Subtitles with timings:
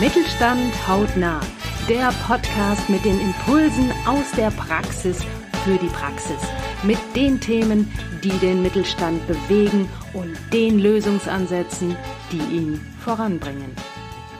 [0.00, 1.42] Mittelstand hautnah.
[1.86, 5.18] Der Podcast mit den Impulsen aus der Praxis
[5.62, 6.38] für die Praxis.
[6.82, 7.86] Mit den Themen,
[8.24, 11.94] die den Mittelstand bewegen und den Lösungsansätzen,
[12.32, 13.72] die ihn voranbringen.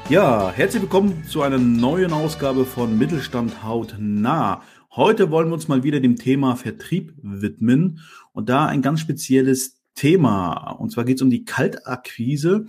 [0.09, 4.63] Ja, herzlich willkommen zu einer neuen Ausgabe von Mittelstand hautnah.
[4.97, 8.01] Heute wollen wir uns mal wieder dem Thema Vertrieb widmen
[8.33, 10.71] und da ein ganz spezielles Thema.
[10.71, 12.65] Und zwar geht es um die Kaltakquise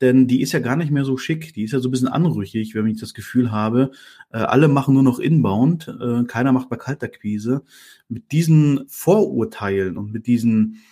[0.00, 1.52] denn die ist ja gar nicht mehr so schick.
[1.54, 3.90] Die ist ja so ein bisschen anrüchig, wenn ich das Gefühl habe,
[4.32, 7.62] äh, alle machen nur noch Inbound, äh, keiner macht bei Kaltakquise.
[8.08, 10.82] Mit diesen Vorurteilen und mit diesen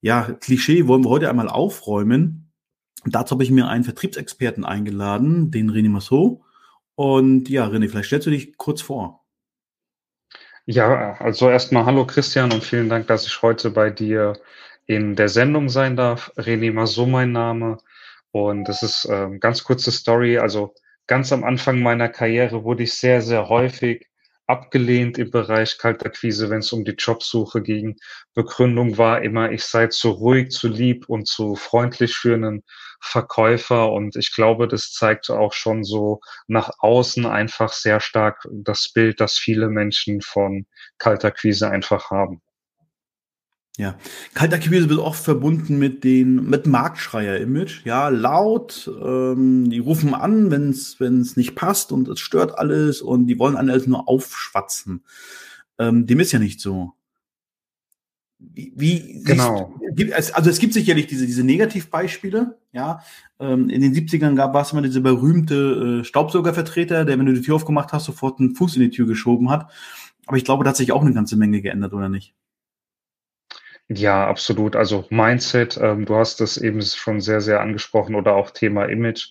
[0.00, 2.50] ja, Klischee wollen wir heute einmal aufräumen.
[3.04, 6.40] dazu habe ich mir einen Vertriebsexperten eingeladen, den René Massot.
[6.94, 9.24] Und ja, René, vielleicht stellst du dich kurz vor.
[10.66, 14.34] Ja, also erstmal hallo Christian und vielen Dank, dass ich heute bei dir
[14.86, 16.32] in der Sendung sein darf.
[16.36, 17.78] René Massot mein Name.
[18.46, 20.38] Und das ist ähm, ganz kurze Story.
[20.38, 20.74] Also
[21.06, 24.06] ganz am Anfang meiner Karriere wurde ich sehr, sehr häufig
[24.46, 27.96] abgelehnt im Bereich Kaltakquise, wenn es um die Jobsuche ging.
[28.34, 32.64] Begründung war immer, ich sei zu ruhig, zu lieb und zu freundlich für einen
[33.00, 33.92] Verkäufer.
[33.92, 39.20] Und ich glaube, das zeigt auch schon so nach außen einfach sehr stark das Bild,
[39.20, 40.66] das viele Menschen von
[40.98, 42.40] Kaltakquise einfach haben.
[43.78, 43.96] Ja,
[44.34, 47.86] Kaltakquise wird oft verbunden mit den mit Marktschreier-Image.
[47.86, 53.28] Ja, laut, ähm, die rufen an, wenn es nicht passt und es stört alles und
[53.28, 55.04] die wollen alles nur aufschwatzen.
[55.78, 56.94] Ähm, dem ist ja nicht so.
[58.40, 59.78] Wie, wie genau.
[59.94, 62.58] Siehst, also es gibt sicherlich diese diese Negativbeispiele.
[62.72, 63.04] Ja,
[63.38, 67.42] ähm, in den 70ern gab es immer dieser berühmte äh, Staubsaugervertreter, der wenn du die
[67.42, 69.70] Tür aufgemacht hast sofort einen Fuß in die Tür geschoben hat.
[70.26, 72.34] Aber ich glaube, da hat sich auch eine ganze Menge geändert, oder nicht?
[73.90, 74.76] Ja, absolut.
[74.76, 79.30] Also Mindset, ähm, du hast das eben schon sehr, sehr angesprochen oder auch Thema Image.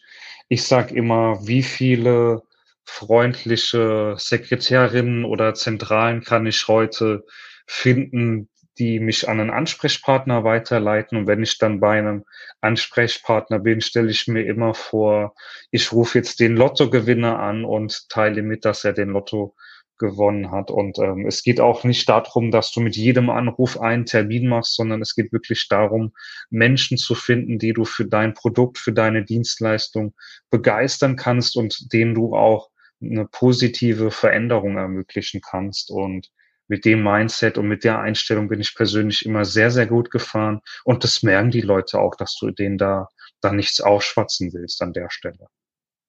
[0.49, 2.41] Ich sage immer, wie viele
[2.83, 7.23] freundliche Sekretärinnen oder Zentralen kann ich heute
[7.67, 8.49] finden,
[8.80, 11.17] die mich an einen Ansprechpartner weiterleiten.
[11.20, 12.23] Und wenn ich dann bei einem
[12.61, 15.36] Ansprechpartner bin, stelle ich mir immer vor,
[15.70, 19.55] ich rufe jetzt den Lottogewinner an und teile mit, dass er den Lotto
[19.97, 20.71] gewonnen hat.
[20.71, 24.75] Und ähm, es geht auch nicht darum, dass du mit jedem Anruf einen Termin machst,
[24.75, 26.13] sondern es geht wirklich darum,
[26.49, 30.13] Menschen zu finden, die du für dein Produkt, für deine Dienstleistung
[30.49, 32.69] begeistern kannst und denen du auch
[33.02, 35.91] eine positive Veränderung ermöglichen kannst.
[35.91, 36.29] Und
[36.67, 40.61] mit dem Mindset und mit der Einstellung bin ich persönlich immer sehr, sehr gut gefahren.
[40.83, 43.08] Und das merken die Leute auch, dass du denen da,
[43.41, 45.47] da nichts aufschwatzen willst an der Stelle.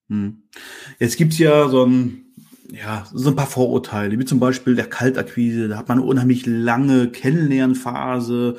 [0.08, 0.48] Hm.
[0.98, 2.27] Jetzt gibt's ja so ein
[2.70, 6.44] ja, so ein paar Vorurteile, wie zum Beispiel der Kaltakquise, da hat man eine unheimlich
[6.44, 8.58] lange Kennenlernphase,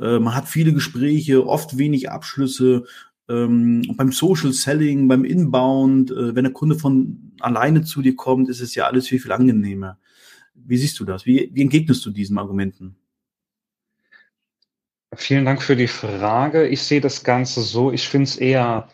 [0.00, 2.84] äh, man hat viele Gespräche, oft wenig Abschlüsse.
[3.28, 8.48] Ähm, beim Social Selling, beim Inbound, äh, wenn der Kunde von alleine zu dir kommt,
[8.48, 9.98] ist es ja alles viel, viel angenehmer.
[10.54, 11.26] Wie siehst du das?
[11.26, 12.96] Wie, wie entgegnest du diesen Argumenten?
[15.14, 16.68] Vielen Dank für die Frage.
[16.68, 18.88] Ich sehe das Ganze so, ich finde es eher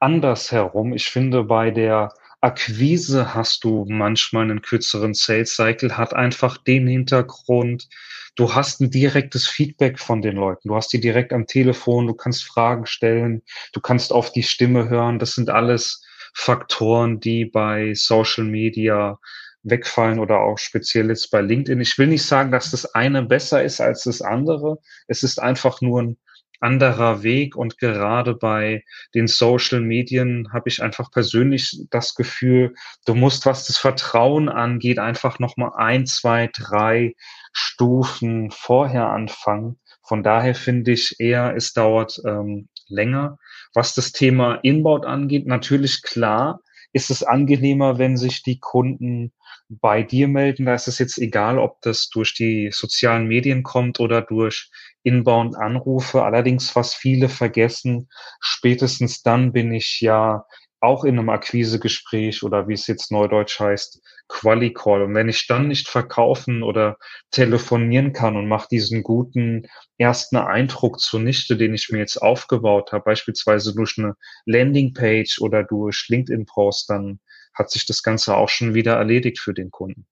[0.00, 0.92] andersherum.
[0.92, 6.86] Ich finde bei der Akquise hast du manchmal einen kürzeren Sales Cycle, hat einfach den
[6.86, 7.88] Hintergrund,
[8.36, 10.68] du hast ein direktes Feedback von den Leuten.
[10.68, 14.88] Du hast die direkt am Telefon, du kannst Fragen stellen, du kannst auf die Stimme
[14.88, 15.18] hören.
[15.18, 19.18] Das sind alles Faktoren, die bei Social Media
[19.64, 21.80] wegfallen oder auch speziell jetzt bei LinkedIn.
[21.80, 24.78] Ich will nicht sagen, dass das eine besser ist als das andere.
[25.08, 26.18] Es ist einfach nur ein
[26.60, 32.74] anderer Weg und gerade bei den Social Medien habe ich einfach persönlich das Gefühl,
[33.06, 37.14] du musst, was das Vertrauen angeht, einfach nochmal ein, zwei, drei
[37.52, 39.78] Stufen vorher anfangen.
[40.02, 43.38] Von daher finde ich eher, es dauert ähm, länger.
[43.74, 46.60] Was das Thema Inbound angeht, natürlich klar,
[46.92, 49.32] ist es angenehmer, wenn sich die Kunden
[49.68, 50.66] bei dir melden.
[50.66, 54.70] Da ist es jetzt egal, ob das durch die sozialen Medien kommt oder durch
[55.02, 56.22] Inbound-Anrufe.
[56.22, 58.08] Allerdings, was viele vergessen,
[58.40, 60.44] spätestens dann bin ich ja
[60.80, 65.02] auch in einem Akquisegespräch oder wie es jetzt neudeutsch heißt, Quali-Call.
[65.02, 66.98] Und wenn ich dann nicht verkaufen oder
[67.32, 69.66] telefonieren kann und mache diesen guten
[69.96, 74.14] ersten Eindruck zunichte, den ich mir jetzt aufgebaut habe, beispielsweise durch eine
[74.46, 77.18] Landingpage oder durch LinkedIn-Post, dann
[77.54, 80.06] hat sich das Ganze auch schon wieder erledigt für den Kunden.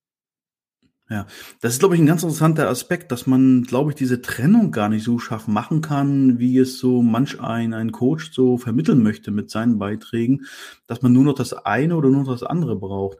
[1.09, 1.25] Ja,
[1.61, 4.89] das ist, glaube ich, ein ganz interessanter Aspekt, dass man, glaube ich, diese Trennung gar
[4.89, 9.31] nicht so scharf machen kann, wie es so manch ein, ein Coach so vermitteln möchte
[9.31, 10.45] mit seinen Beiträgen,
[10.85, 13.19] dass man nur noch das eine oder nur noch das andere braucht.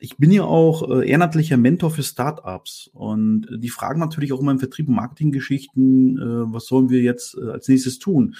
[0.00, 4.52] Ich bin ja auch äh, ehrenamtlicher Mentor für Startups und die fragen natürlich auch immer
[4.52, 8.34] im Vertrieb und Marketinggeschichten, äh, was sollen wir jetzt äh, als nächstes tun?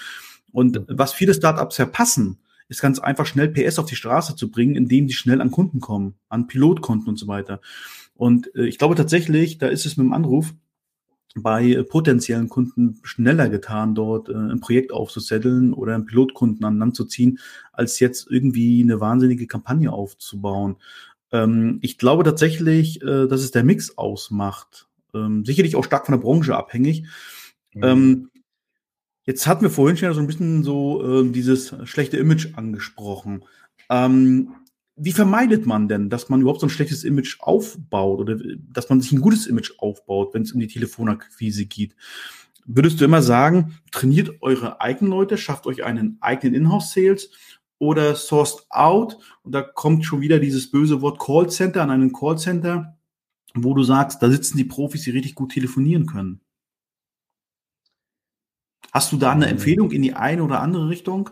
[0.51, 2.39] Und was viele Startups verpassen,
[2.71, 5.81] ist ganz einfach schnell PS auf die Straße zu bringen, indem die schnell an Kunden
[5.81, 7.59] kommen, an Pilotkonten und so weiter.
[8.15, 10.53] Und äh, ich glaube tatsächlich, da ist es mit dem Anruf
[11.35, 16.77] bei äh, potenziellen Kunden schneller getan, dort äh, ein Projekt aufzusetteln oder einen Pilotkunden an
[16.77, 17.39] Land zu ziehen,
[17.73, 20.77] als jetzt irgendwie eine wahnsinnige Kampagne aufzubauen.
[21.33, 24.87] Ähm, ich glaube tatsächlich, äh, dass es der Mix ausmacht.
[25.13, 27.03] Ähm, sicherlich auch stark von der Branche abhängig.
[27.73, 27.83] Mhm.
[27.83, 28.31] Ähm,
[29.25, 33.45] jetzt hatten wir vorhin schon so ein bisschen so äh, dieses schlechte Image angesprochen.
[33.89, 34.55] Ähm,
[34.95, 38.37] wie vermeidet man denn, dass man überhaupt so ein schlechtes Image aufbaut oder
[38.71, 41.95] dass man sich ein gutes Image aufbaut, wenn es um die Telefonakquise geht?
[42.65, 47.31] Würdest du immer sagen, trainiert eure eigenen Leute, schafft euch einen eigenen Inhouse-Sales
[47.79, 49.17] oder sourced out?
[49.43, 52.97] Und da kommt schon wieder dieses böse Wort Callcenter an einen Callcenter,
[53.55, 56.41] wo du sagst, da sitzen die Profis, die richtig gut telefonieren können.
[58.91, 59.51] Hast du da eine ähm.
[59.51, 61.29] Empfehlung in die eine oder andere Richtung?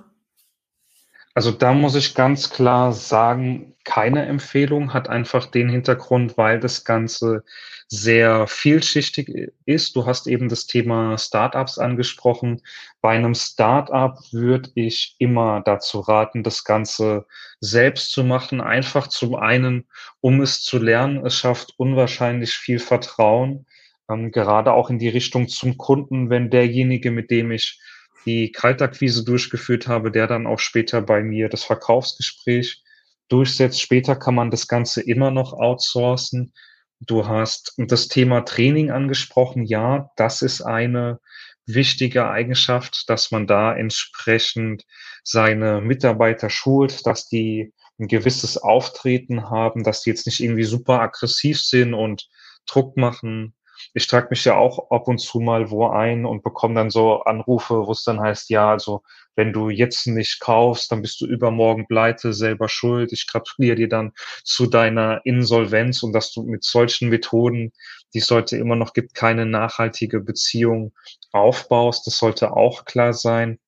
[1.36, 6.84] Also da muss ich ganz klar sagen, keine Empfehlung, hat einfach den Hintergrund, weil das
[6.84, 7.44] Ganze
[7.88, 9.96] sehr vielschichtig ist.
[9.96, 12.62] Du hast eben das Thema Startups angesprochen.
[13.02, 17.26] Bei einem Startup würde ich immer dazu raten, das Ganze
[17.62, 18.62] selbst zu machen.
[18.62, 19.88] Einfach zum einen,
[20.22, 21.26] um es zu lernen.
[21.26, 23.66] Es schafft unwahrscheinlich viel Vertrauen,
[24.10, 27.80] ähm, gerade auch in die Richtung zum Kunden, wenn derjenige, mit dem ich
[28.26, 32.84] die Kaltakquise durchgeführt habe, der dann auch später bei mir das Verkaufsgespräch
[33.30, 33.82] durchsetzt.
[33.82, 36.54] Später kann man das Ganze immer noch outsourcen.
[37.00, 39.64] Du hast das Thema Training angesprochen.
[39.64, 41.20] Ja, das ist eine
[41.66, 44.84] wichtige Eigenschaft, dass man da entsprechend
[45.24, 51.00] seine Mitarbeiter schult, dass die ein gewisses Auftreten haben, dass die jetzt nicht irgendwie super
[51.02, 52.28] aggressiv sind und
[52.66, 53.54] Druck machen,
[53.94, 57.22] ich trage mich ja auch ab und zu mal wo ein und bekomme dann so
[57.24, 59.04] Anrufe, wo es dann heißt, ja, also
[59.36, 63.14] wenn du jetzt nicht kaufst, dann bist du übermorgen pleite, selber schuld.
[63.14, 64.12] Ich gratuliere dir dann
[64.44, 67.72] zu deiner Insolvenz und dass du mit solchen Methoden,
[68.14, 70.94] die es heute immer noch gibt, keine nachhaltige Beziehung
[71.32, 72.06] aufbaust.
[72.06, 73.60] Das sollte auch klar sein.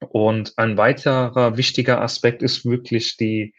[0.00, 3.54] Und ein weiterer wichtiger Aspekt ist wirklich die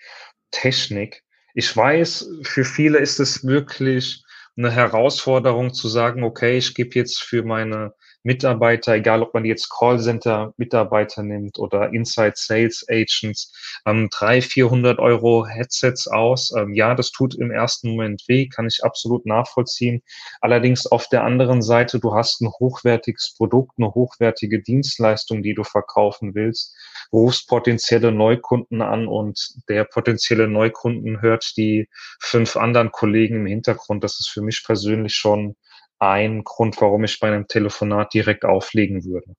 [0.52, 1.24] Technik.
[1.56, 4.24] Ich weiß, für viele ist es wirklich
[4.58, 7.94] eine Herausforderung zu sagen, okay, ich gebe jetzt für meine
[8.24, 13.54] Mitarbeiter, egal ob man jetzt Callcenter-Mitarbeiter nimmt oder Inside Sales Agents,
[13.86, 16.52] ähm, 300, 400 Euro Headsets aus.
[16.58, 20.02] Ähm, ja, das tut im ersten Moment weh, kann ich absolut nachvollziehen.
[20.42, 25.64] Allerdings auf der anderen Seite, du hast ein hochwertiges Produkt, eine hochwertige Dienstleistung, die du
[25.64, 26.76] verkaufen willst
[27.12, 29.40] rufst potenzielle Neukunden an und
[29.70, 31.90] der potenzielle Neukunden hört die
[32.20, 34.04] fünf anderen Kollegen im Hintergrund.
[34.04, 35.56] Das ist für mich persönlich schon
[36.00, 39.34] ein Grund, warum ich bei einem Telefonat direkt auflegen würde.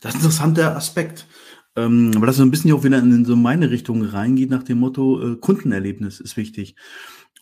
[0.00, 1.26] Das ist ein interessanter Aspekt.
[1.76, 4.78] Ähm, aber das so ein bisschen auch wieder in so meine Richtung reingeht, nach dem
[4.78, 6.74] Motto, äh, Kundenerlebnis ist wichtig.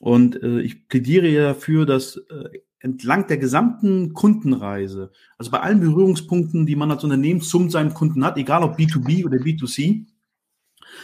[0.01, 5.81] Und äh, ich plädiere ja dafür, dass äh, entlang der gesamten Kundenreise, also bei allen
[5.81, 10.05] Berührungspunkten, die man als Unternehmen zum seinem Kunden hat, egal ob B2B oder B2C,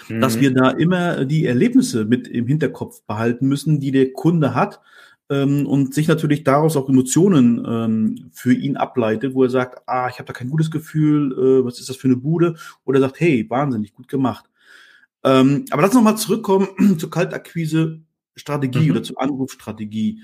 [0.08, 0.20] mhm.
[0.20, 4.82] dass wir da immer die Erlebnisse mit im Hinterkopf behalten müssen, die der Kunde hat
[5.30, 10.08] ähm, und sich natürlich daraus auch Emotionen ähm, für ihn ableitet, wo er sagt, ah,
[10.10, 12.56] ich habe da kein gutes Gefühl, äh, was ist das für eine Bude?
[12.84, 14.44] Oder sagt, hey, wahnsinnig gut gemacht.
[15.24, 16.68] Ähm, aber lass uns nochmal zurückkommen
[16.98, 18.90] zur Kaltakquise-Strategie mhm.
[18.90, 20.20] oder zur Anrufstrategie.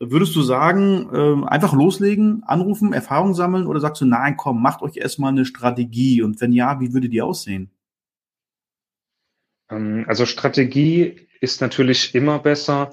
[0.00, 4.82] Würdest du sagen, äh, einfach loslegen, anrufen, Erfahrung sammeln oder sagst du, nein, komm, macht
[4.82, 7.70] euch erstmal eine Strategie und wenn ja, wie würde die aussehen?
[9.70, 12.92] Ähm, also Strategie ist natürlich immer besser.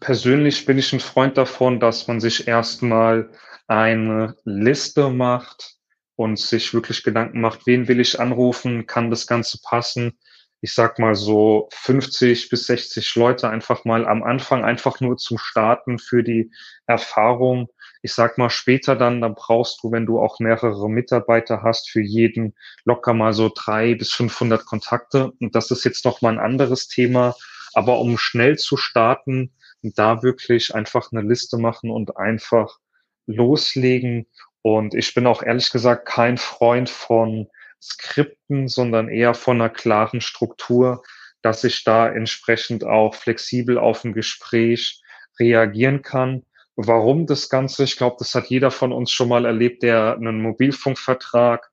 [0.00, 3.30] Persönlich bin ich ein Freund davon, dass man sich erstmal
[3.66, 5.76] eine Liste macht
[6.16, 10.18] und sich wirklich Gedanken macht, wen will ich anrufen, kann das Ganze passen,
[10.60, 15.38] ich sag mal so 50 bis 60 Leute einfach mal am Anfang einfach nur zum
[15.38, 16.50] Starten für die
[16.86, 17.68] Erfahrung.
[18.02, 22.00] Ich sag mal später dann, da brauchst du, wenn du auch mehrere Mitarbeiter hast, für
[22.00, 25.32] jeden locker mal so drei bis 500 Kontakte.
[25.40, 27.34] Und das ist jetzt noch mal ein anderes Thema.
[27.74, 32.78] Aber um schnell zu starten, da wirklich einfach eine Liste machen und einfach
[33.26, 34.26] loslegen.
[34.62, 37.48] Und ich bin auch ehrlich gesagt kein Freund von
[37.80, 41.02] Skripten, sondern eher von einer klaren Struktur,
[41.42, 45.02] dass ich da entsprechend auch flexibel auf ein Gespräch
[45.38, 46.44] reagieren kann.
[46.76, 47.84] Warum das Ganze?
[47.84, 51.70] Ich glaube, das hat jeder von uns schon mal erlebt, der einen Mobilfunkvertrag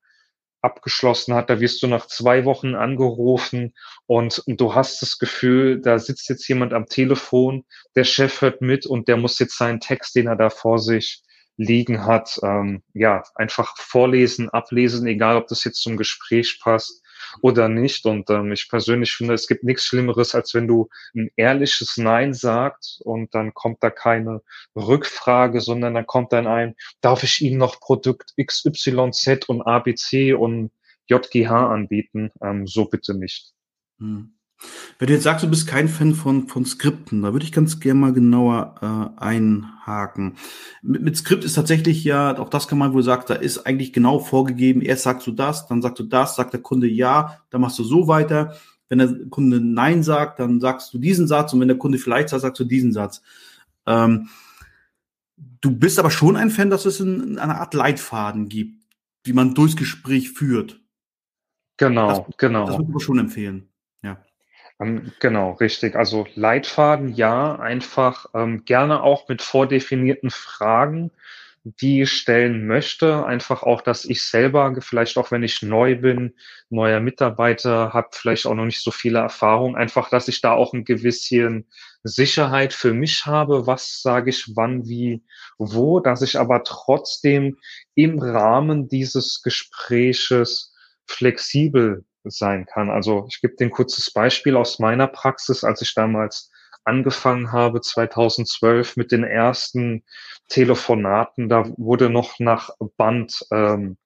[0.62, 1.48] abgeschlossen hat.
[1.48, 3.74] Da wirst du nach zwei Wochen angerufen
[4.06, 8.84] und du hast das Gefühl, da sitzt jetzt jemand am Telefon, der Chef hört mit
[8.86, 11.22] und der muss jetzt seinen Text, den er da vor sich
[11.56, 17.02] liegen hat, ähm, ja, einfach vorlesen, ablesen, egal ob das jetzt zum Gespräch passt.
[17.42, 18.06] oder nicht.
[18.06, 22.34] Und ähm, ich persönlich finde, es gibt nichts Schlimmeres, als wenn du ein ehrliches Nein
[22.34, 24.42] sagst und dann kommt da keine
[24.74, 30.70] Rückfrage, sondern dann kommt dann ein, darf ich Ihnen noch Produkt XYZ und ABC und
[31.08, 32.30] JGH anbieten?
[32.42, 33.52] Ähm, so bitte nicht.
[33.98, 34.35] Hm.
[34.98, 37.80] Wenn du jetzt sagst, du bist kein Fan von, von Skripten, da würde ich ganz
[37.80, 40.36] gerne mal genauer äh, einhaken.
[40.82, 43.92] Mit, mit Skript ist tatsächlich ja, auch das kann man wohl sagen, da ist eigentlich
[43.92, 47.60] genau vorgegeben, erst sagst du das, dann sagst du das, sagt der Kunde ja, dann
[47.60, 48.56] machst du so weiter.
[48.88, 52.30] Wenn der Kunde Nein sagt, dann sagst du diesen Satz und wenn der Kunde vielleicht
[52.30, 53.20] sagt, sagst du diesen Satz.
[53.84, 54.28] Ähm,
[55.60, 58.80] du bist aber schon ein Fan, dass es in, eine Art Leitfaden gibt,
[59.24, 60.80] wie man durchs Gespräch führt.
[61.76, 62.66] Genau, das, genau.
[62.66, 63.68] Das würde ich schon empfehlen.
[64.80, 65.96] Ähm, genau, richtig.
[65.96, 71.10] Also Leitfaden, ja, einfach ähm, gerne auch mit vordefinierten Fragen,
[71.64, 73.24] die ich stellen möchte.
[73.24, 76.34] Einfach auch, dass ich selber, vielleicht auch wenn ich neu bin,
[76.68, 80.74] neuer Mitarbeiter, habe vielleicht auch noch nicht so viele Erfahrungen, einfach, dass ich da auch
[80.74, 81.66] ein gewisschen
[82.04, 85.24] Sicherheit für mich habe, was sage ich wann, wie,
[85.58, 87.56] wo, dass ich aber trotzdem
[87.94, 90.74] im Rahmen dieses Gespräches
[91.06, 92.90] flexibel sein kann.
[92.90, 96.50] Also ich gebe dir ein kurzes Beispiel aus meiner Praxis, als ich damals
[96.84, 100.04] angefangen habe, 2012 mit den ersten
[100.48, 103.96] Telefonaten, da wurde noch nach Band ähm,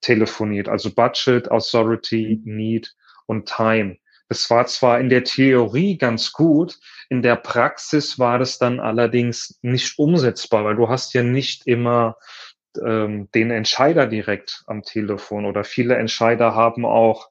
[0.00, 2.94] telefoniert, also Budget, Authority, Need
[3.26, 3.96] und Time.
[4.28, 6.78] Das war zwar in der Theorie ganz gut,
[7.08, 12.16] in der Praxis war das dann allerdings nicht umsetzbar, weil du hast ja nicht immer
[12.84, 17.28] ähm, den Entscheider direkt am Telefon oder viele Entscheider haben auch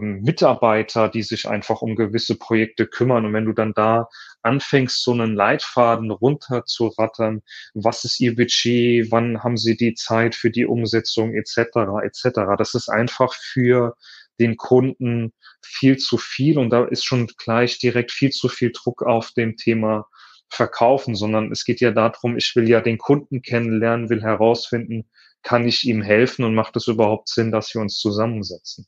[0.00, 3.26] Mitarbeiter, die sich einfach um gewisse Projekte kümmern.
[3.26, 4.08] Und wenn du dann da
[4.42, 7.42] anfängst, so einen Leitfaden runterzurattern,
[7.74, 12.02] was ist ihr Budget, wann haben sie die Zeit für die Umsetzung etc.
[12.02, 12.40] etc.
[12.56, 13.96] Das ist einfach für
[14.40, 15.32] den Kunden
[15.62, 19.56] viel zu viel und da ist schon gleich direkt viel zu viel Druck auf dem
[19.56, 20.06] Thema
[20.48, 25.08] verkaufen, sondern es geht ja darum, ich will ja den Kunden kennenlernen, will herausfinden,
[25.42, 28.86] kann ich ihm helfen und macht es überhaupt Sinn, dass wir uns zusammensetzen?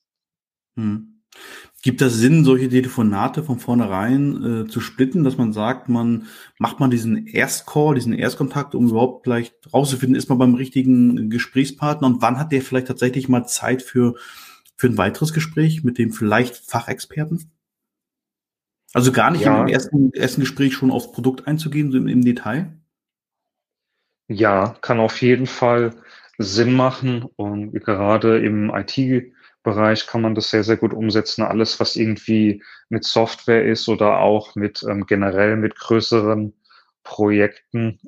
[0.77, 1.15] Hm.
[1.83, 6.27] Gibt das Sinn, solche Telefonate von vornherein äh, zu splitten, dass man sagt, man
[6.59, 12.07] macht man diesen Erstcall, diesen Erstkontakt, um überhaupt vielleicht rauszufinden, ist man beim richtigen Gesprächspartner
[12.07, 14.15] und wann hat der vielleicht tatsächlich mal Zeit für,
[14.77, 17.51] für ein weiteres Gespräch mit dem vielleicht Fachexperten?
[18.95, 19.61] Also gar nicht ja.
[19.61, 22.79] im ersten, ersten Gespräch schon aufs Produkt einzugehen, so im, im Detail?
[24.29, 25.95] Ja, kann auf jeden Fall
[26.39, 29.35] Sinn machen und gerade im IT-
[29.65, 31.43] Bereich kann man das sehr, sehr gut umsetzen.
[31.43, 36.55] Alles, was irgendwie mit Software ist oder auch mit ähm, generell mit größeren
[37.03, 37.99] Projekten,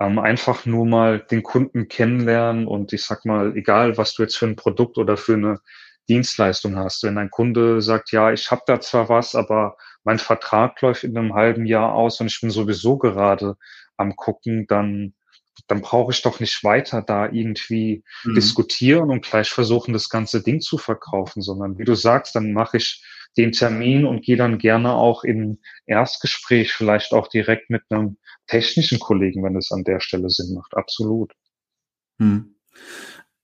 [0.00, 4.38] ähm, einfach nur mal den Kunden kennenlernen und ich sag mal, egal was du jetzt
[4.38, 5.60] für ein Produkt oder für eine
[6.08, 7.02] Dienstleistung hast.
[7.02, 11.16] Wenn ein Kunde sagt, ja, ich habe da zwar was, aber mein Vertrag läuft in
[11.16, 13.56] einem halben Jahr aus und ich bin sowieso gerade
[13.96, 15.14] am gucken, dann
[15.70, 18.34] dann brauche ich doch nicht weiter da irgendwie mhm.
[18.34, 22.78] diskutieren und gleich versuchen, das ganze Ding zu verkaufen, sondern wie du sagst, dann mache
[22.78, 23.04] ich
[23.36, 28.16] den Termin und gehe dann gerne auch in Erstgespräch, vielleicht auch direkt mit einem
[28.48, 30.76] technischen Kollegen, wenn es an der Stelle Sinn macht.
[30.76, 31.32] Absolut.
[32.18, 32.56] Mhm.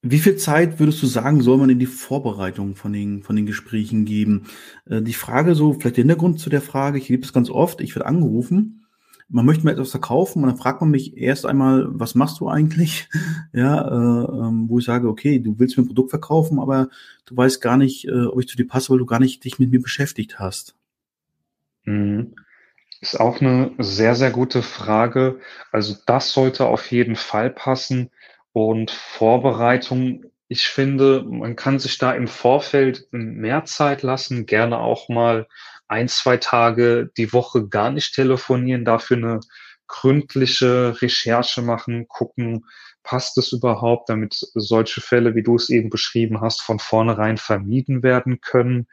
[0.03, 3.47] Wie viel Zeit würdest du sagen, soll man in die Vorbereitung von den, von den
[3.47, 4.49] Gesprächen geben?
[4.87, 7.81] Äh, die Frage so, vielleicht der Hintergrund zu der Frage, ich liebe es ganz oft,
[7.81, 8.86] ich werde angerufen
[9.29, 12.49] man möchte mir etwas verkaufen und dann fragt man mich erst einmal, was machst du
[12.49, 13.09] eigentlich?
[13.53, 16.91] Ja, äh, ähm, wo ich sage, okay, du willst mir ein Produkt verkaufen, aber
[17.25, 19.59] du weißt gar nicht, äh, ob ich zu dir passe, weil du gar nicht dich
[19.59, 20.75] mit mir beschäftigt hast.
[21.85, 22.35] Mhm.
[23.01, 25.41] Ist auch eine sehr, sehr gute Frage.
[25.73, 28.11] Also das sollte auf jeden Fall passen.
[28.53, 35.09] Und Vorbereitung, ich finde, man kann sich da im Vorfeld mehr Zeit lassen, gerne auch
[35.09, 35.47] mal
[35.89, 39.41] ein, zwei Tage die Woche gar nicht telefonieren, dafür eine
[39.87, 42.65] gründliche Recherche machen, gucken,
[43.03, 48.03] passt es überhaupt, damit solche Fälle, wie du es eben beschrieben hast, von vornherein vermieden
[48.03, 48.89] werden können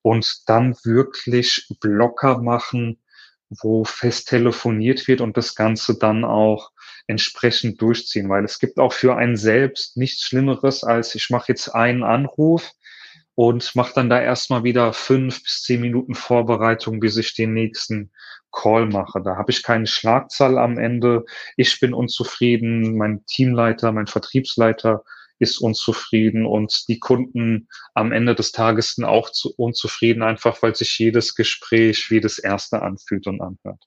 [0.00, 2.98] und dann wirklich Blocker machen,
[3.50, 6.70] wo fest telefoniert wird und das Ganze dann auch
[7.06, 11.68] entsprechend durchziehen, weil es gibt auch für einen selbst nichts Schlimmeres, als ich mache jetzt
[11.74, 12.72] einen Anruf,
[13.38, 18.10] und mache dann da erstmal wieder fünf bis zehn Minuten Vorbereitung, bis ich den nächsten
[18.50, 19.22] Call mache.
[19.22, 21.24] Da habe ich keine Schlagzahl am Ende.
[21.56, 25.04] Ich bin unzufrieden, mein Teamleiter, mein Vertriebsleiter
[25.38, 30.74] ist unzufrieden und die Kunden am Ende des Tages sind auch zu, unzufrieden, einfach weil
[30.74, 33.84] sich jedes Gespräch wie das erste anfühlt und anhört.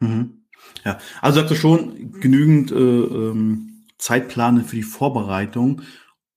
[0.00, 0.44] Mhm.
[0.84, 5.80] Ja, also sagst du schon genügend äh, ähm, Zeitpläne für die Vorbereitung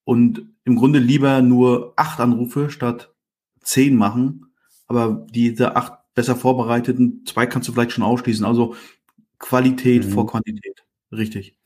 [0.06, 3.14] und im Grunde lieber nur acht Anrufe statt
[3.62, 4.54] zehn machen,
[4.88, 8.46] aber diese acht besser vorbereiteten, zwei kannst du vielleicht schon ausschließen.
[8.46, 8.76] Also
[9.40, 10.10] Qualität mhm.
[10.12, 10.84] vor Quantität.
[11.12, 11.58] Richtig.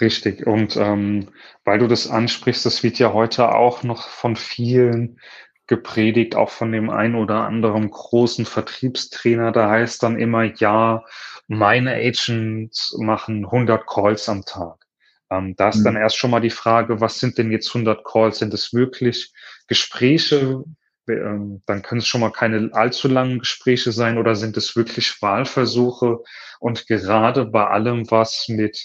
[0.00, 0.46] Richtig.
[0.46, 1.28] Und ähm,
[1.64, 5.18] weil du das ansprichst, das wird ja heute auch noch von vielen
[5.66, 9.52] gepredigt, auch von dem einen oder anderen großen Vertriebstrainer.
[9.52, 11.04] Da heißt dann immer, ja,
[11.48, 14.85] meine Agents machen 100 Calls am Tag.
[15.30, 15.84] Ähm, da ist mhm.
[15.84, 18.38] dann erst schon mal die Frage, was sind denn jetzt 100 Calls?
[18.38, 19.32] Sind es wirklich
[19.66, 20.64] Gespräche?
[21.08, 25.20] Ähm, dann können es schon mal keine allzu langen Gespräche sein oder sind es wirklich
[25.22, 26.20] Wahlversuche?
[26.60, 28.78] Und gerade bei allem, was mit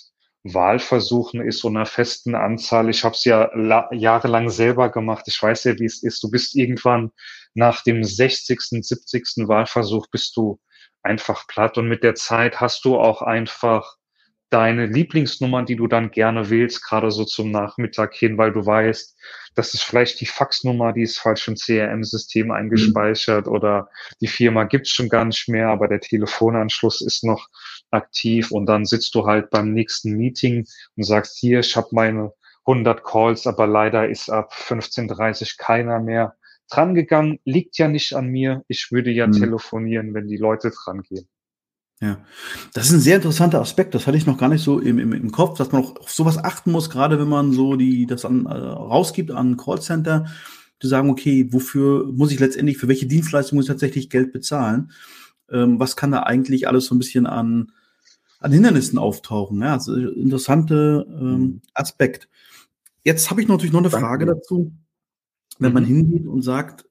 [0.44, 2.90] Wahlversuchen ist, so einer festen Anzahl.
[2.90, 3.50] Ich habe es ja
[3.92, 5.26] jahrelang selber gemacht.
[5.28, 6.24] Ich weiß ja, wie es ist.
[6.24, 7.12] Du bist irgendwann
[7.54, 9.48] nach dem 60., 70.
[9.48, 10.60] Wahlversuch bist du
[11.04, 13.98] einfach platt und mit der Zeit hast du auch einfach
[14.52, 19.18] deine Lieblingsnummern, die du dann gerne wählst, gerade so zum Nachmittag hin, weil du weißt,
[19.56, 22.52] das ist vielleicht die Faxnummer, die ist falsch im CRM-System mhm.
[22.52, 23.52] eingespeichert mhm.
[23.54, 23.90] oder
[24.20, 27.48] die Firma gibt's schon gar nicht mehr, aber der Telefonanschluss ist noch
[27.92, 30.66] aktiv und dann sitzt du halt beim nächsten Meeting
[30.96, 32.34] und sagst, hier, ich habe meine
[32.66, 36.36] 100 Calls, aber leider ist ab 15.30 keiner mehr
[36.70, 37.40] drangegangen.
[37.44, 38.64] Liegt ja nicht an mir.
[38.68, 39.34] Ich würde ja mhm.
[39.34, 41.28] telefonieren, wenn die Leute dran gehen.
[42.02, 42.18] Ja,
[42.74, 43.94] das ist ein sehr interessanter Aspekt.
[43.94, 46.10] Das hatte ich noch gar nicht so im, im, im Kopf, dass man auch auf
[46.10, 50.26] sowas achten muss, gerade wenn man so die das an, äh, rausgibt an Callcenter,
[50.80, 54.92] zu sagen, okay, wofür muss ich letztendlich, für welche Dienstleistung muss ich tatsächlich Geld bezahlen?
[55.52, 57.72] Ähm, was kann da eigentlich alles so ein bisschen an,
[58.40, 59.62] an Hindernissen auftauchen?
[59.62, 61.62] Ja, also interessante ähm, mhm.
[61.76, 62.30] Aspekt.
[63.04, 64.72] Jetzt habe ich natürlich noch eine Frage dazu.
[65.60, 65.74] Wenn mhm.
[65.76, 66.86] man hingeht und sagt,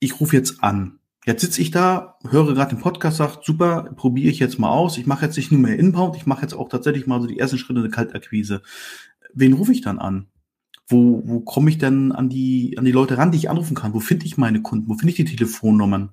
[0.00, 4.30] ich rufe jetzt an, Jetzt sitze ich da, höre gerade den Podcast, sagt, super, probiere
[4.30, 4.96] ich jetzt mal aus.
[4.96, 7.40] Ich mache jetzt nicht nur mehr Inbound, ich mache jetzt auch tatsächlich mal so die
[7.40, 8.62] ersten Schritte der Kaltakquise.
[9.34, 10.28] Wen rufe ich dann an?
[10.86, 13.92] Wo, wo komme ich denn an die, an die Leute ran, die ich anrufen kann?
[13.92, 14.88] Wo finde ich meine Kunden?
[14.88, 16.10] Wo finde ich die Telefonnummern?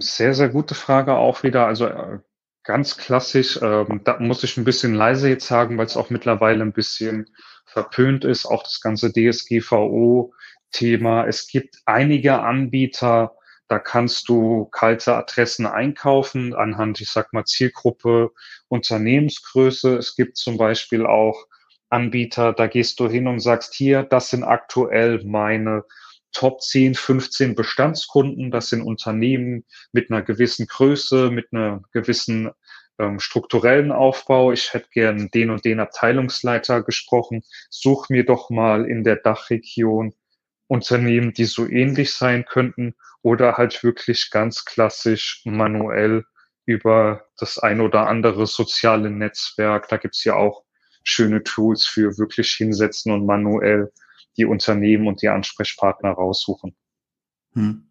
[0.00, 1.66] Sehr, sehr gute Frage auch wieder.
[1.66, 2.20] Also äh,
[2.62, 6.62] ganz klassisch, ähm, da muss ich ein bisschen leise jetzt sagen, weil es auch mittlerweile
[6.62, 7.28] ein bisschen
[7.66, 8.46] verpönt ist.
[8.46, 10.32] Auch das ganze DSGVO
[10.70, 11.26] Thema.
[11.26, 13.34] Es gibt einige Anbieter,
[13.68, 18.30] da kannst du kalte Adressen einkaufen anhand, ich sag mal, Zielgruppe,
[18.68, 19.96] Unternehmensgröße.
[19.96, 21.46] Es gibt zum Beispiel auch
[21.90, 25.84] Anbieter, da gehst du hin und sagst, hier, das sind aktuell meine
[26.32, 28.50] Top 10, 15 Bestandskunden.
[28.50, 32.50] Das sind Unternehmen mit einer gewissen Größe, mit einer gewissen
[32.98, 34.52] ähm, strukturellen Aufbau.
[34.52, 37.42] Ich hätte gern den und den Abteilungsleiter gesprochen.
[37.70, 40.14] Such mir doch mal in der Dachregion
[40.68, 46.24] Unternehmen, die so ähnlich sein könnten oder halt wirklich ganz klassisch manuell
[46.66, 49.88] über das ein oder andere soziale Netzwerk.
[49.88, 50.64] Da gibt's ja auch
[51.02, 53.90] schöne Tools für wirklich hinsetzen und manuell
[54.36, 56.76] die Unternehmen und die Ansprechpartner raussuchen.
[57.54, 57.90] Hm.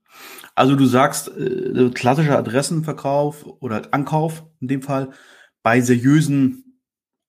[0.56, 5.12] Also du sagst, äh, klassischer Adressenverkauf oder Ankauf in dem Fall
[5.64, 6.82] bei seriösen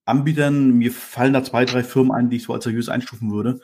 [0.05, 3.61] Anbietern, mir fallen da zwei, drei Firmen ein, die ich so als seriös einstufen würde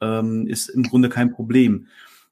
[0.00, 1.86] ähm, ist im Grunde kein Problem.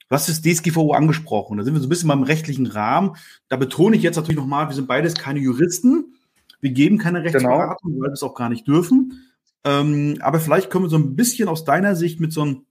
[0.08, 1.58] Was ist DSGVO angesprochen?
[1.58, 3.16] Da sind wir so ein bisschen beim rechtlichen Rahmen.
[3.48, 6.14] Da betone ich jetzt natürlich nochmal, wir sind beides keine Juristen.
[6.60, 7.24] Wir geben keine.
[7.24, 8.02] Rechtsberatung, genau.
[8.02, 9.32] weil wir es auch gar nicht dürfen.
[9.64, 12.66] Ähm, aber vielleicht können wir so ein bisschen aus deiner Sicht mit so einem,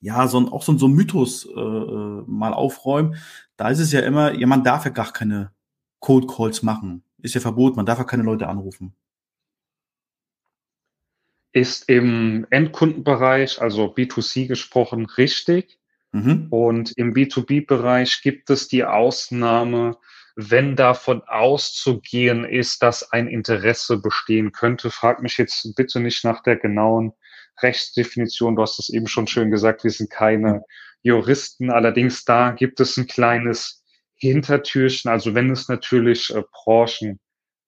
[0.00, 3.16] ja, so ein, auch so ein, so ein Mythos äh, äh, mal aufräumen.
[3.56, 5.52] Da ist es ja immer, ja, man darf ja gar keine
[6.00, 7.02] Code Calls machen.
[7.18, 8.94] Ist ja verboten, man darf ja keine Leute anrufen
[11.52, 15.78] ist im Endkundenbereich, also B2C gesprochen, richtig.
[16.12, 16.48] Mhm.
[16.50, 19.96] Und im B2B-Bereich gibt es die Ausnahme,
[20.34, 24.90] wenn davon auszugehen ist, dass ein Interesse bestehen könnte.
[24.90, 27.12] Frag mich jetzt bitte nicht nach der genauen
[27.60, 28.56] Rechtsdefinition.
[28.56, 30.64] Du hast es eben schon schön gesagt, wir sind keine
[31.02, 31.70] Juristen.
[31.70, 33.82] Allerdings da gibt es ein kleines
[34.14, 35.10] Hintertürchen.
[35.10, 36.42] Also wenn es natürlich äh,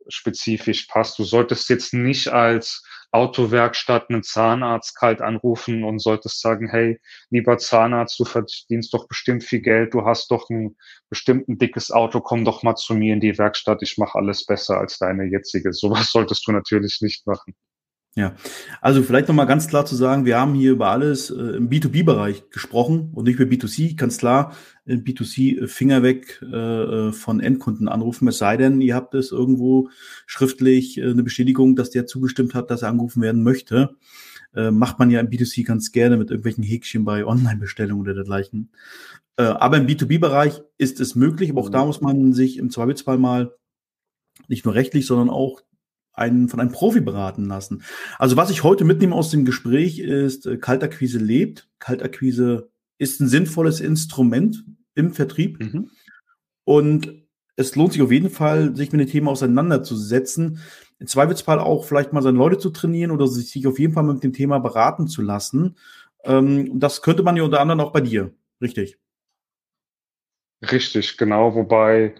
[0.04, 1.18] branchenspezifisch passt.
[1.18, 7.58] Du solltest jetzt nicht als Autowerkstatt einen Zahnarzt kalt anrufen und solltest sagen, hey, lieber
[7.58, 10.76] Zahnarzt, du verdienst doch bestimmt viel Geld, du hast doch ein
[11.08, 14.44] bestimmt ein dickes Auto, komm doch mal zu mir in die Werkstatt, ich mache alles
[14.46, 15.72] besser als deine jetzige.
[15.72, 17.54] Sowas solltest du natürlich nicht machen.
[18.16, 18.36] Ja,
[18.80, 22.48] also vielleicht nochmal ganz klar zu sagen, wir haben hier über alles äh, im B2B-Bereich
[22.50, 23.96] gesprochen und nicht über B2C.
[23.96, 26.46] Ganz klar, im B2C äh, Finger weg äh,
[27.08, 29.88] äh, von Endkunden anrufen, es sei denn, ihr habt es irgendwo
[30.26, 33.96] schriftlich äh, eine Bestätigung, dass der zugestimmt hat, dass er angerufen werden möchte.
[34.54, 38.70] Äh, macht man ja im B2C ganz gerne mit irgendwelchen Häkchen bei Online-Bestellungen oder dergleichen.
[39.36, 43.52] Aber im B2B-Bereich ist es möglich, aber auch da muss man sich im Zweifelsfall mal
[44.46, 45.60] nicht nur rechtlich, sondern auch
[46.14, 47.82] einen, von einem Profi beraten lassen.
[48.18, 51.68] Also was ich heute mitnehme aus dem Gespräch ist, äh, Kaltakquise lebt.
[51.78, 55.60] Kaltakquise ist ein sinnvolles Instrument im Vertrieb.
[55.60, 55.90] Mhm.
[56.64, 57.12] Und
[57.56, 60.60] es lohnt sich auf jeden Fall, sich mit dem Thema auseinanderzusetzen.
[60.98, 64.22] Im Zweifelsfall auch vielleicht mal seine Leute zu trainieren oder sich auf jeden Fall mit
[64.22, 65.76] dem Thema beraten zu lassen.
[66.24, 68.32] Ähm, das könnte man ja unter anderem auch bei dir.
[68.60, 68.98] Richtig.
[70.70, 71.54] Richtig, genau.
[71.54, 72.14] Wobei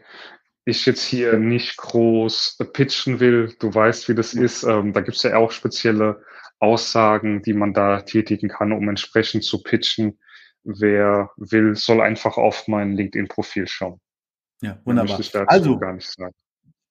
[0.65, 3.55] ich jetzt hier nicht groß pitchen will.
[3.59, 4.63] Du weißt, wie das ist.
[4.65, 6.23] Ähm, da gibt es ja auch spezielle
[6.59, 10.19] Aussagen, die man da tätigen kann, um entsprechend zu pitchen.
[10.63, 14.01] Wer will, soll einfach auf mein LinkedIn-Profil schauen.
[14.63, 15.21] Ja, wunderbar.
[15.47, 16.35] also, gar nicht sagen.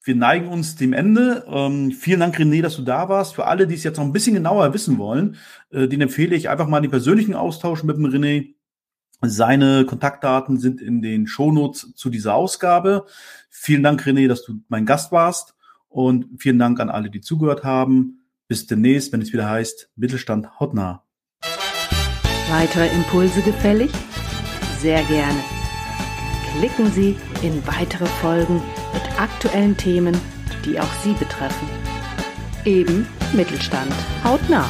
[0.05, 1.45] Wir neigen uns dem Ende.
[1.47, 3.33] Ähm, vielen Dank, René, dass du da warst.
[3.33, 5.37] Für alle, die es jetzt noch ein bisschen genauer wissen wollen,
[5.71, 8.53] äh, den empfehle ich einfach mal den persönlichen Austausch mit dem René.
[9.21, 13.05] Seine Kontaktdaten sind in den Shownotes zu dieser Ausgabe.
[13.49, 15.55] Vielen Dank, René, dass du mein Gast warst.
[15.87, 18.25] Und vielen Dank an alle, die zugehört haben.
[18.47, 21.03] Bis demnächst, wenn es wieder heißt, Mittelstand hautnah.
[22.49, 23.91] Weitere Impulse gefällig?
[24.79, 25.39] Sehr gerne.
[26.57, 28.61] Klicken Sie in weitere Folgen
[28.93, 30.15] mit aktuellen Themen,
[30.65, 31.67] die auch Sie betreffen.
[32.65, 34.69] Eben Mittelstand hautnah.